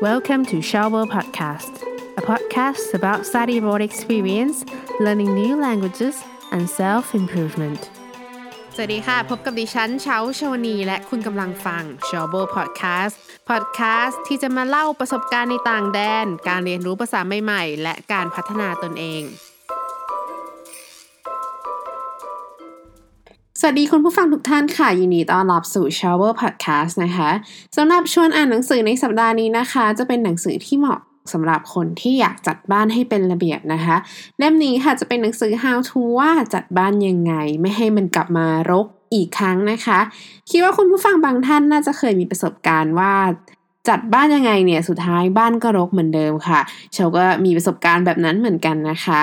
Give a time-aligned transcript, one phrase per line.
[0.00, 1.82] Welcome to Shower Podcast,
[2.16, 4.64] a podcast about study abroad experience,
[5.00, 7.80] learning new languages, and self improvement.
[8.74, 13.14] สวัสดีค่ะ พบกับดิฉันเช้าชวนี และคุณกำลังฟัง s h o w b o Podcast
[13.50, 19.22] Podcast ที่จะมาเล่าประสบการณ์ในต่างแดน การเรียนรู้ภาษาใหม่ ๆ และการพัฒนาตนเอง
[23.60, 27.30] สวัสดีคุณผู้ฟังทุกท่านค่ะยินดีต้อนรับสู่ Shower Podcast นะคะ
[27.76, 30.98] สำหรับชวนอ่านหนังสือในสัปดาห์นี้นะคะ จะเป็นหนังสือที่เหมาะ
[31.32, 33.96] สำหรับคนที่อยากจัดบ้านให้เป็นระเบียบนะคะ
[34.38, 39.98] เล่มนี้ค่ะจะเป็นหนังสือ How to ว่าจัดบ้านยังไง ไม่ให้มันกลับมารกอีกครั้งนะคะ
[40.50, 43.14] คิดว่าคุณผู้ฟังบางท่านน่าจะเคยมีประสบการณ์ว่า
[43.88, 46.60] จัดบ้านยังไงเนี่ยสุดท้ายบ้านก็รกเหมือนเดิมค่ะ
[46.94, 49.22] เชาก็มีประสบการณ์แบบนั้นเหมือนกันนะคะ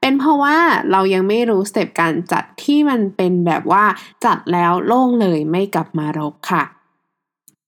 [0.00, 0.56] เป็นเพราะว่า
[0.90, 3.84] เรายังไม่รู้สเต็ปการจัดที่มันเป็นแบบว่า
[4.24, 6.64] จัดแล้วโล่งเลยไม่กลับมารกค่ะ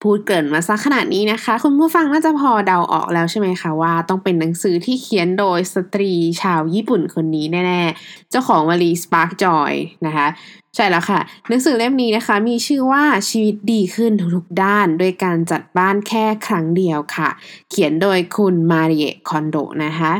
[0.04, 6.12] พูดเกินมาสักขนาดนี้นะคะ คุณผู้ฟังน่าจะพอเดาออกแล้วใช่ไหมคะว่า ต้องเป็นหนังสือที่เขียนโดยสตรี
[6.42, 9.72] ชาวญี่ปุ่นคนนี้แน่ๆ เจ้าของวลี Spark Joy
[10.06, 10.26] นะคะ
[10.74, 17.28] ใช่แล้วค่ะ หนังสือเล่มนี้นะคะมีชื่อว่าชีวิตดีขึ้นทุกๆด้าน ด้วยการจัดบ้านแค่ครั้งเดียวค่ะ
[17.70, 20.12] เขียนโดยคุณมาริเอคอนโดนะคะ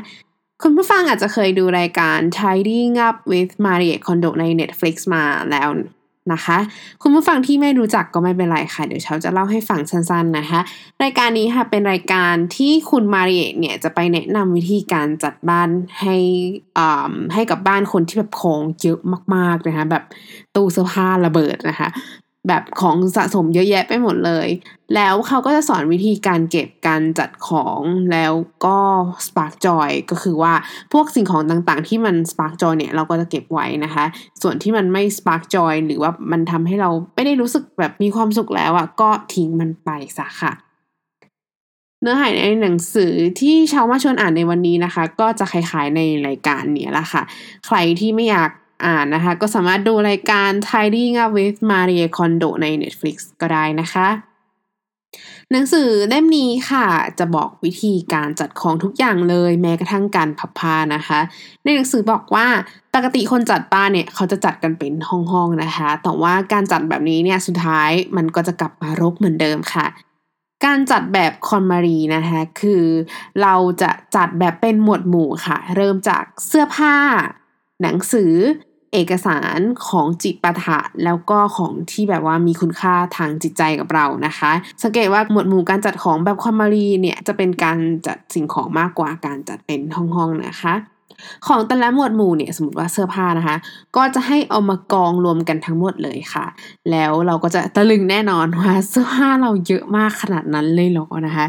[0.63, 5.69] คุณผู้ฟังอาจจะเคยดูรายการ Tidying Up with Marie Kondo ใน Netflix มาแล้ว
[6.33, 6.59] นะคะ
[7.03, 10.61] คุณผู้ฟังที่ไม่รู้จักก็ไม่เป็นไรค่ะ เดี๋ยวเช้าจะเล่าให้ฟังสั้นๆนะคะ
[11.03, 15.69] รายการนี้ค่ะเป็นรายการที่คุณมาริเอเนี่ยจะไปแนะนำวิธีการจัดบ้าน
[16.01, 16.17] ให้
[16.79, 18.99] อ่าให้กับบ้านคนที่แบบของเยอะ
[19.35, 20.05] มากๆนะคะแบบ
[20.55, 21.89] ตู้เสื้อผ้าระเบิดนะคะ
[22.47, 24.49] แบบของสะสมเยอะแยะไปหมดเลย
[24.95, 27.81] แล้วเขาก็จะสอนวิธีการเก็บการจัดของ
[28.13, 28.33] แล้ว
[28.65, 28.79] ก็
[29.27, 30.55] Spark Joy ก็คือว่า
[30.93, 34.05] พวกสิ่งของต่างๆ ที่มัน Spark Joy เนี่ยเราก็จะเก็บไว้นะคะ
[34.43, 40.53] ส่วนที่มันไม่ Spark Joy หรือว่ามันทำให้เราไม่ได้รู้สึกแบบมีความสุขแล้วอะก็ทิ้งมันไปซะค่ะ
[42.03, 47.23] เนื้อหาในหนังสือที่ชาวมาชวนอ่านในวันนี้นะคะ ก็จะคล้ายๆในรายการเนี้ยละค่ะ
[47.67, 48.51] ใครที่ไม่อยาก
[48.85, 54.09] อ่านนะคะ ก็สามารถดูรายการ Tidying Up with Marie Kondo ใน Netflix ก็ได้นะคะ
[55.53, 56.87] หนังสือเล่มนี้ค่ะ
[57.19, 61.21] จะบอกวิธีการจัดของทุกอย่างเลยแม้กระทั่งการพับผ้านะคะ
[61.65, 62.47] ในหนังสือบอกว่า
[62.95, 69.87] ปกติคนจัดบ้านเนี่ยเขาจะจัดกันเป็นห้องๆนะคะ แต่ว่าการจัดแบบนี้เนี่ยสุดท้ายมันก็จะกลับมารกเหมือนเดิมค่ะ
[70.65, 72.85] การจัดแบบคอนมารีนะคะคือ
[73.43, 76.97] เราจะจัดแบบเป็นหมวดหมู่ค่ะ เริ่มจากเสื้อผ้า
[77.83, 78.33] หนังสือ
[78.93, 90.75] เอกสารของจิตปาถะแล้วก็ของที่แบบว่ามีคุณค่าทางจิตใจกับเรานะคะ สังเกตว่าหมวดหมู่การจัดของแบบ KonMari เนี่ยจะเป็นการจัดสิ่งของมากกว่าการจัดเป็นห้องๆนะคะ
[91.47, 93.57] ของแต่ละหมวดหมู่เนี่ยสมมติว่าเสื้อผ้านะคะ
[93.97, 96.47] ก็จะให้เอามากองรวมกันทั้งหมดเลยค่ะ
[96.91, 101.47] แล้วเราก็จะตะลึงแน่นอนว่าเสื้อผ้าเราเยอะมากขนาดนั้นเลยหรอนะคะ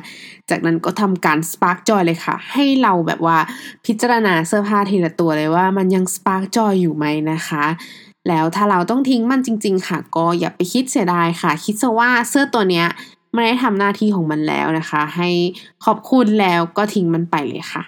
[0.50, 3.38] จากนั้นก็ทำการ spark joy เลยค่ะ ให้เราแบบว่า
[3.85, 7.66] พิจารณาเสื้อผ้าทีละตัวเลยว่ามันยัง spark joy อยู่ไหมนะคะ
[8.28, 12.88] แล้วถ้าเราต้องทิ้งมันจริง ๆ ค่ะ ก็อย่าไปคิดเสียดายค่ะ คิดซะว่าเสื้อตัวเนี้ย
[13.34, 15.30] ไม่ได้ทำหน้าที่ของมันแล้วนะคะ ให้
[15.86, 17.84] ขอบคุณแล้วก็ทิ้งมันไปเลยค่ะ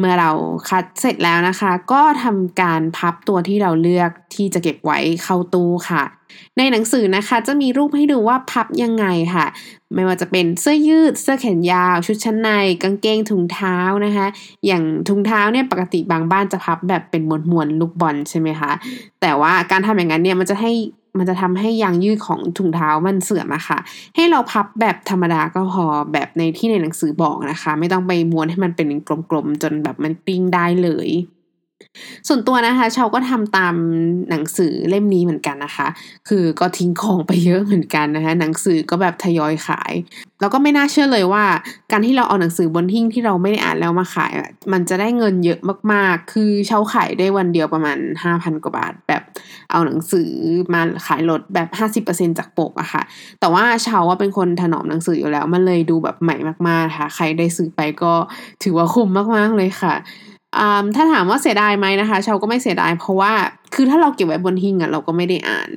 [0.00, 0.30] เมื่อเรา
[0.68, 6.02] คัดเสร็จแล้วนะคะ ก็ทำการพับตัวที่เราเลือกที่จะเก็บไว้เข้าตู้ค่ะ
[6.58, 9.46] ในหนังสือนะคะจะมีรูปให้ดูว่าพับยังไงค่ะ
[9.94, 12.50] ไม่ว่าจะเป็นเสื้อยืด เสื้อแขนยาว ชุดชั้นใน
[12.82, 14.26] กางเกงถุงเท้านะคะ
[14.66, 18.70] อย่างถุงเท้าเนี่ยปกติบางบ้านจะพับแบบเป็นมวนมวนลูกบอลใช่ไหมคะ
[19.20, 20.72] แต่ว่าการทำอย่างนั้นเนี่ยมันจะให้
[21.18, 23.78] มันจะทำให้ยางยืดของถุงเท้ามันเสื่อมอะค่ะ
[24.16, 28.88] ให้เราพับแบบธรรมดาก็พอแบบในที่ในหนังสือบอกนะคะ ไม่ต้องไปม้วนให้มันเป็น
[29.30, 31.08] กลมๆจนแบบมันปิ้งได้เลย
[32.28, 33.74] ส่วนตัวนะคะชาวก็ทำตาม
[34.30, 35.88] หนังสือเล่มนี้เหมือนกันนะคะ
[36.28, 39.92] คือก็ทิ้งของไปเยอะเหมือนกันนะคะหนังสือก็แบบทยอยขาย
[40.40, 41.44] แล้วก็ไม่น่าเชื่อเลยว่า
[41.90, 44.32] การที่เราเอาหนังสือบนทิ้งที่เราไม่ได้อ่านแล้วมาขาย
[44.72, 45.60] มันจะได้เงินเยอะ
[45.92, 49.22] มากๆ คือเช่าขายได้วันเดียวประมาณห้าพันกว่าบาท แบบ
[49.70, 50.30] เอาหนังสือ
[50.74, 53.02] มาขายลดแบบห้าสิบเปอร์เซ็นจากปกอะค่ะ
[53.40, 56.36] แต่ว่าชาวว่าเป็นคนถนอมหนังสืออยู่แล้วมันเลยดูแบบใหม่
[56.68, 58.12] มากๆค่ะ ใครได้ซื้อไปก็
[58.62, 59.94] ถือว่าคุ้มมากๆเลยค่ะ
[60.96, 63.32] ถ้าถามว่าเสียดายไหมนะคะชาวก็ไม่เสียดายเพราะว่า
[63.74, 65.70] คือถ้าเราเก็บไว้บนหิ้งอะเราก็ไม่ได้อ่าน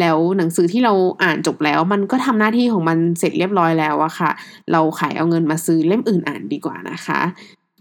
[0.00, 0.92] แล้วหนังสือที่เรา
[1.22, 4.30] อ่านจบแล้ว มันก็ทำหน้าที่ของมันเสร็จเรียบร้อยแล้วอะค่ะ
[4.72, 7.20] เราขายเอาเงินมาซื้อเล่มอื่นอ่านดีกว่านะคะ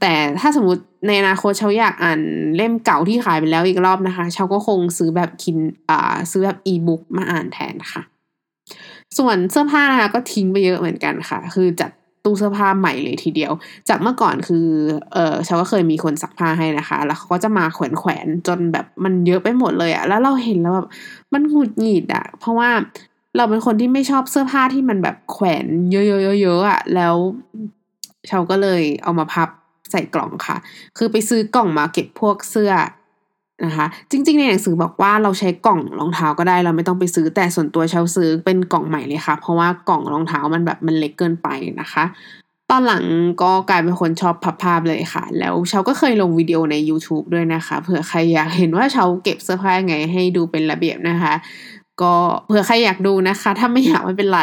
[0.01, 2.21] แต่ถ้าสมมติในอนาคตเชาอยากอ่าน
[2.55, 5.57] เล่มเก่าที่ขายไปแล้วอีกรอบนะคะเชาก็คงซื้อแบบคิน
[5.89, 8.01] อ่าซื้อแบบอีบุ๊กมาอ่านแทนค่ะ
[9.17, 11.91] ส่วนเสื้อผ้านะคะก็ทิ้งไปเยอะเหมือนกันค่ะ คือจัด
[12.27, 13.51] ตู้เสื้อผ้าใหม่เลยทีเดียว
[13.89, 14.67] จากเมื่อก่อนคือ
[15.13, 20.87] เออชาวก็เคยมีคนซักผ้าให้นะคะ แล้วเขาก็จะมาแขวนแขวนจนแบบมันเยอะไปหมดเลยอะแล้วเราเห็นแล้วแบบ
[21.33, 22.69] มันหงุดหงิดอะเพราะว่า
[23.37, 27.15] เราเป็นคนที่ไม่ชอบเสื้อผ้าที่มันแบบแขวนเยอะๆๆๆอะแล้ว
[28.27, 29.49] เชาก็เลยเอามาพับ
[29.91, 30.57] ใส่กล่องค่ะ
[30.97, 32.71] คือไปซื้อกล่องมาเก็บพวกเสื้อ
[33.65, 41.47] นะคะจริงๆในหนังสือบอกว่าเราใช้กล่องรองเท้าก็ได้เราไม่ต้องไปซื้อแต่ส่วนตัวเชาซื้อเป็นกล่องใหม่เลยค่ะ เพราะว่ากล่องรองเท้ามันแบบมันเล็กเกินไป
[41.81, 42.03] นะคะ
[42.71, 43.03] ตอนหลัง
[43.41, 51.33] ก็กลายเป็นคนชอบพับภาพเลยค่ะ แล้วเชาก็เคยลงวิดีโอใน YouTube ด้วยนะคะเผื่อใครอยากเห็นว่าเชาเก็บเสื้อผ้ายังไงให้ดูเป็นระเบียบนะคะ
[52.01, 52.15] ก็
[52.47, 54.39] เผื่อใครอยากดูนะคะ ถ้าไม่อยากไม่เป็นไร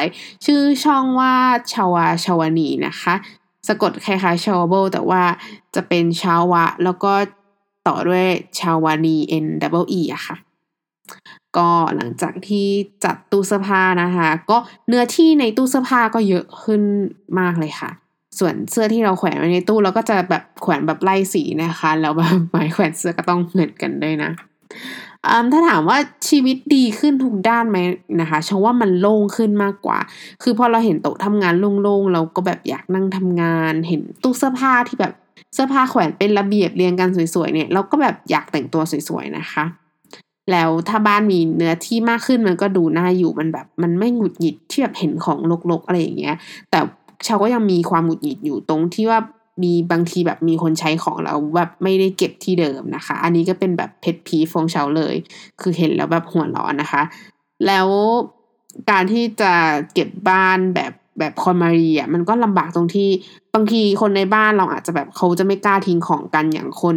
[0.47, 1.35] ชื่อช่องว่า
[1.73, 3.15] ชาวาชาวานีนะคะ
[3.69, 5.23] สะกดคล้ายๆชาวาโบแต่ว่า
[5.75, 7.13] จะเป็นชาวะแล้วก็
[7.89, 8.27] ต่อด้วย
[8.59, 9.47] ชาวานี N
[9.83, 10.37] W E อะค่ะ
[11.57, 12.67] ก็หลังจากที่
[13.05, 14.59] จัดตู้เสื้อผ้านะคะ ก็
[14.89, 16.83] เนื้อที่ในตู้เสื้อผ้าก็เยอะขึ้น
[17.39, 17.91] มากเลยค่ะ
[18.39, 24.31] ส่วนเสื้อที่เราแขวนไว้ในตู้เราก็จะแบบแขวนแบบไล่สีนะคะ แล้วแบบไม้แขวนเสื้อก็ต้องเหมือนกันด้วยนะ
[25.53, 25.99] ถ้าถามว่า
[26.29, 27.79] ชีวิตดีขึ้นทุกด้านไหม
[28.21, 29.99] นะคะฉันว่ามันโล่งขึ้นมากกว่า
[30.43, 35.13] คือพอเราเห็นโต๊ะทำงานโล่งๆ เราก็แบบอยากนั่งทำงาน เห็นตู้เสื้อผ้าที่แบบ
[35.55, 39.65] เสื้อผ้าแขวนเป็นระเบียบเรียงกันสวยๆเนี่ยเราก็แบบอยากแต่งตัวสวยๆนะคะ
[40.51, 45.39] แล้วถ้าบ้านมีเนื้อที่มากขึ้นมันก็ดูน่าอยู่มันแบบ มันไม่หงุดหงิดที่แบบเห็นของ
[45.71, 46.37] รกๆอะไรอย่างเงี้ย
[46.71, 46.79] แต่
[47.27, 49.21] ชาวก็ยังมีความหงุดหงิดอยู่ตรงที่ว่า
[49.63, 55.15] มีบางทีแบบมีคนใช้ของเราแบบไม่ได้เก็บที่เดิมนะคะ อันนี้ก็เป็นแบบเพชรพีฟงเชาเลย
[55.61, 57.03] คือเห็นแล้วแบบหัวร้อนนะคะ
[57.67, 57.89] แล้ว
[58.91, 59.53] การที่จะ
[59.95, 63.09] เก็บบ้านแบบ แบบคอนมารีอะมันก็ลำบากตรงที่
[63.55, 66.97] บางทีคนในบ้านเราอาจจะแบบเขาจะไม่กล้าทิ้งของกันอย่างคน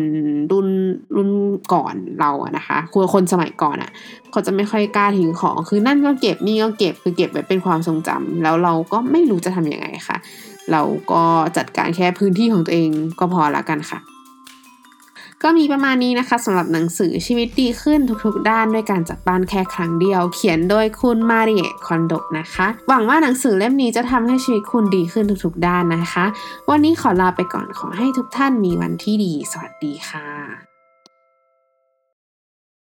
[0.51, 0.67] รุ่น
[1.15, 1.29] รุ่น
[1.73, 3.91] ก่อนเราอะนะคะคือคนสมัยก่อนอะ
[4.31, 10.17] เขาจะไม่ค่อยกล้าทิ้งของ คือนั่นก็เก็บนี่ก็เก็บคือเก็บไว้เป็นความทรงจำแล้วเราก็ไม่รู้จะทำยังไงค่ะ
[10.71, 10.81] เรา
[11.11, 11.23] ก็
[11.57, 13.99] จัดการแค่พื้นที่ของตัวเองก็พอละกันค่ะ
[15.43, 26.25] ก็มีประมาณนี้นะคะสำหรับหนังสือชีวิตดีขึ้นทุกๆ ด้านด้วยการจัดบ้านแค่ครั้งเดียว เขียนโดยคุณมาริเอคอนโดนะคะ หวังว่าหนังสือเล่มนี้จะทำให้ชีวิตคุณดีขึ้นทุกๆ ด้านนะคะ
[26.69, 30.76] วันนี้ขอลาไปก่อนขอให้ทุกท่านมีวันที่ดี สวัสดีค่ะ